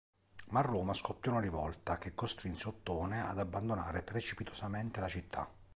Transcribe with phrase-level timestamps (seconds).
[0.47, 5.47] Ma a Roma scoppiò una rivolta, che costrinse Ottone ad abbandonare precipitosamente la città.